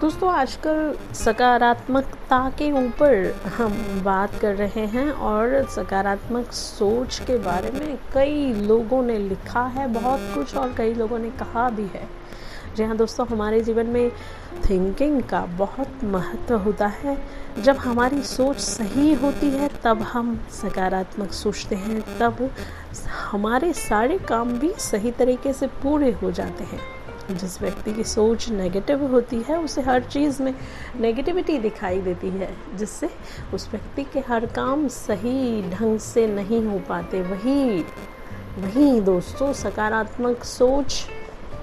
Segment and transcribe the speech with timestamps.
[0.00, 3.72] दोस्तों, आजकल सकारात्मकता के ऊपर हम
[4.04, 9.86] बात कर रहे हैं और सकारात्मक सोच के बारे में कई लोगों ने लिखा है,
[9.86, 12.08] बहुत कुछ और कई लोगों ने कहा भी है।
[12.76, 14.10] जी हाँ दोस्तों, हमारे जीवन में
[14.70, 17.16] थिंकिंग का बहुत महत्व होता है।
[17.62, 22.50] जब हमारी सोच सही होती है, तब हम सकारात्मक सोचते हैं, तब
[23.30, 26.80] हमारे सारे काम भी सही तरीके से पूरे हो जाते हैं।
[27.30, 30.54] जिस व्यक्ति की सोच नेगेटिव होती है, उसे हर चीज़ में
[31.00, 33.10] नेगेटिविटी दिखाई देती है, जिससे
[33.54, 37.84] उस व्यक्ति के हर काम सही ढंग से नहीं हो पाते। वही
[38.58, 41.06] वही दोस्तों, सकारात्मक सोच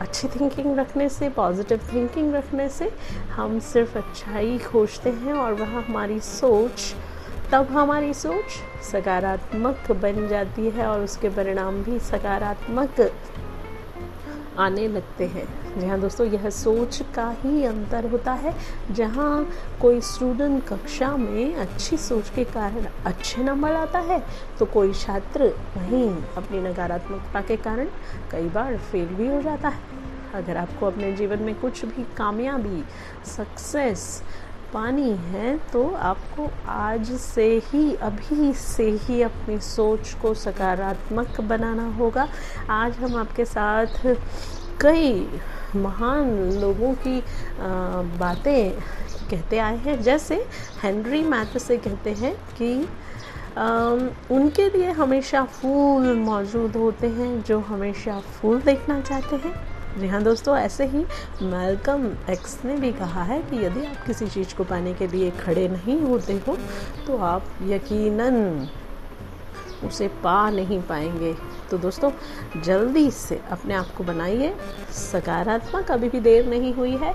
[0.02, 2.92] अच्छी थिंकिंग रखने से पॉजिटिव थिंकिंग रखने से
[3.32, 6.94] हम सिर्फ़ अच्छाई खोजते हैं और वह हमारी सोच,
[7.52, 13.00] तब हमारी सोच सकारात्मक बन जाती है और उसके परिणाम भी सकारात्मक
[14.60, 15.46] आने लगते हैं।
[15.80, 18.54] जी हाँ दोस्तों, यह सोच का ही अंतर होता है,
[18.92, 19.48] जहाँ
[19.82, 24.22] कोई स्टूडेंट कक्षा में अच्छी सोच के कारण अच्छे नंबर आता है
[24.60, 27.88] तो कोई छात्र वहीं अपनी नकारात्मकता के कारण
[28.32, 29.96] कई बार फेल भी हो जाता है।
[30.36, 32.84] अगर आपको अपने जीवन में कुछ भी कामयाबी
[33.28, 34.24] सक्सेस
[34.74, 41.88] पानी है तो आपको आज से ही, अभी से ही अपनी सोच को सकारात्मक बनाना
[41.96, 42.28] होगा।
[42.70, 44.06] आज हम आपके साथ
[44.82, 45.28] कई
[45.76, 46.30] महान
[46.62, 47.22] लोगों की
[48.20, 48.72] बातें
[49.30, 50.36] कहते आए हैं। जैसे
[50.84, 52.74] हेनरी मैथसे कहते हैं कि
[54.32, 59.54] उनके लिए हमेशा फूल मौजूद होते हैं, जो हमेशा फूल देखना चाहते हैं।
[59.98, 61.00] जी हाँ दोस्तों, ऐसे ही
[61.44, 65.32] मेलकम एक्स ने भी कहा है कि यदि आप किसी चीज़ को पाने के लिए
[65.40, 66.58] खड़े नहीं होते हो
[67.08, 68.68] तो आप यकीनन
[69.86, 71.34] उसे पा नहीं पाएँगे।
[71.70, 72.12] तो दोस्तों,
[72.66, 74.54] जल्दी से अपने आप को बनाइए।
[74.92, 77.14] सकारात्मक अभी भी देर नहीं हुई है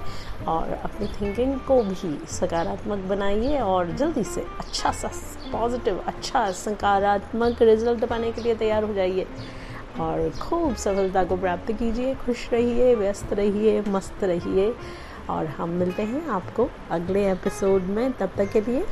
[0.49, 5.11] और अपनी थिंकिंग को भी सकारात्मक बनाइए और जल्दी से अच्छा सा
[5.53, 9.27] पॉजिटिव अच्छा सकारात्मक रिज़ल्ट पाने के लिए तैयार हो जाइए।
[10.01, 14.75] और खूब सफलता को प्राप्त कीजिए, खुश रहिए, व्यस्त रहिए, मस्त रहिए।
[15.31, 18.87] और हम मिलते हैं आपको अगले एपिसोड में। तब तक के लिए,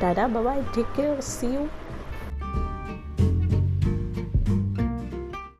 [0.00, 1.68] tata bye take care see you